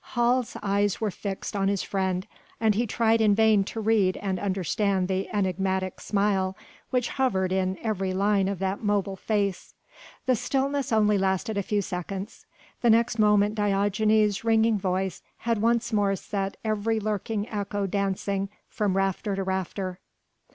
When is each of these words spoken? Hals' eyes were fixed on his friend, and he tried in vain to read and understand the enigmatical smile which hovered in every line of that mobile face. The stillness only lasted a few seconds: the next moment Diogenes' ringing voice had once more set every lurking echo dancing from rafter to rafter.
Hals' 0.15 0.57
eyes 0.63 0.99
were 0.99 1.11
fixed 1.11 1.55
on 1.55 1.67
his 1.67 1.83
friend, 1.83 2.25
and 2.59 2.73
he 2.73 2.87
tried 2.87 3.21
in 3.21 3.35
vain 3.35 3.63
to 3.65 3.79
read 3.79 4.17
and 4.17 4.39
understand 4.39 5.07
the 5.07 5.29
enigmatical 5.31 5.99
smile 6.01 6.57
which 6.89 7.09
hovered 7.09 7.51
in 7.51 7.77
every 7.83 8.11
line 8.11 8.47
of 8.47 8.57
that 8.57 8.81
mobile 8.83 9.15
face. 9.15 9.75
The 10.25 10.35
stillness 10.35 10.91
only 10.91 11.19
lasted 11.19 11.55
a 11.55 11.61
few 11.61 11.83
seconds: 11.83 12.47
the 12.81 12.89
next 12.89 13.19
moment 13.19 13.53
Diogenes' 13.53 14.43
ringing 14.43 14.79
voice 14.79 15.21
had 15.37 15.61
once 15.61 15.93
more 15.93 16.15
set 16.15 16.57
every 16.65 16.99
lurking 16.99 17.47
echo 17.47 17.85
dancing 17.85 18.49
from 18.67 18.97
rafter 18.97 19.35
to 19.35 19.43
rafter. 19.43 19.99